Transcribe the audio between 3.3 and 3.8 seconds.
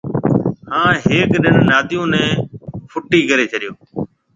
ڇڏو